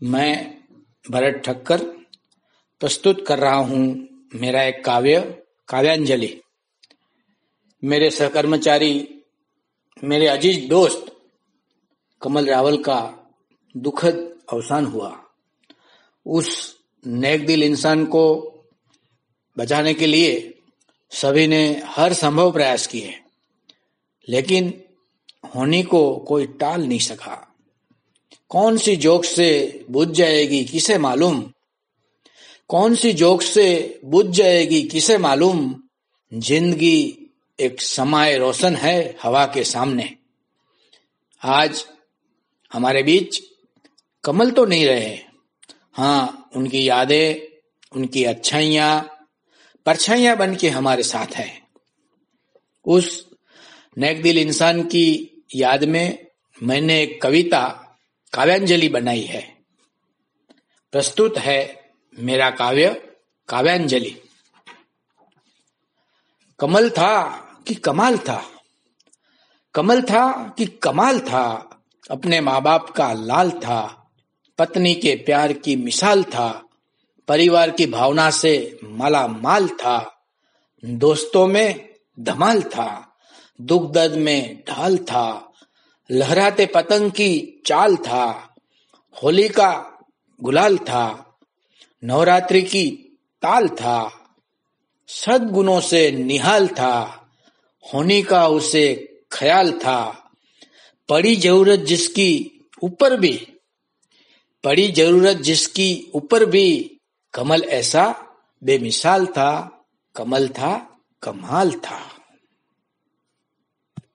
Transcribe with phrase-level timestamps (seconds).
[0.00, 0.58] मैं
[1.04, 1.82] भरत ठक्कर
[2.80, 5.20] प्रस्तुत कर रहा हूँ मेरा एक काव्य,
[5.68, 6.40] काव्यांजलि।
[7.82, 9.22] मेरे सहकर्मचारी,
[10.02, 11.06] मेरे अज़ीज़ दोस्त
[12.22, 12.98] कमल रावल का
[13.74, 14.18] दुखद
[14.52, 15.16] अवसान हुआ।
[16.26, 18.24] उस नेक दिल इंसान को
[19.56, 20.62] बचाने के लिए
[21.12, 23.14] सभी ने हर संभव प्रयास किए,
[24.28, 24.72] लेकिन
[25.54, 27.42] होनी को कोई टाल नहीं सका।
[28.50, 31.52] कौन सी जोक से बुझ जाएगी, किसे मालूम?
[32.68, 35.82] कौन सी जोक से बुझ जाएगी, किसे मालूम?
[36.34, 37.18] ज़िंदगी
[37.60, 40.16] एक समाय रोशन है हवा के सामने।
[41.42, 41.86] आज
[42.72, 43.40] हमारे बीच
[44.24, 45.18] कमल तो नहीं रहे।
[45.94, 47.56] हाँ उनकी यादें,
[47.92, 49.18] उनकी अच्छाइयाँ,
[49.86, 51.62] परछाइयाँ बन के हमारे साथ है।
[52.86, 53.26] उस
[53.98, 56.26] नेक दिल इंसान की याद में
[56.62, 57.82] मैंने एक कविता
[58.36, 59.56] काव्यांजलि बनाई है।
[60.92, 63.14] प्रस्तुत है मेरा काव्य,
[63.48, 64.22] काव्यांजलि।
[66.60, 67.36] कमल था
[67.68, 68.50] कि कमाल था?
[69.74, 71.76] कमल था कि कमाल था?
[72.10, 74.10] अपने माँ बाप का लाल था।
[74.58, 76.68] पत्नी के प्यार की मिसाल था।
[77.28, 80.24] परिवार की भावना से माला माल था।
[80.84, 81.88] दोस्तों में
[82.20, 83.16] धमाल था।
[83.60, 85.52] दुख दर्द में ढाल था।
[86.10, 88.54] लहराते पतंग की चाल था,
[89.22, 89.98] होली का
[90.42, 91.36] गुलाल था,
[92.04, 92.90] नवरात्रि की
[93.42, 94.12] ताल था,
[95.08, 97.28] सदगुणों से निहाल था,
[97.94, 100.30] होने का उसे ख्याल था,
[101.08, 103.48] पड़ी ज़रूरत जिसकी ऊपर भी,
[104.64, 106.98] पड़ी ज़रूरत जिसकी ऊपर भी,
[107.34, 108.14] कमल ऐसा
[108.64, 109.82] बेमिसाल था,
[110.16, 112.15] कमल था, कमाल था।